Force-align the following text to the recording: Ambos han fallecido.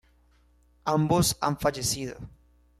Ambos 0.85 1.37
han 1.41 1.57
fallecido. 1.59 2.17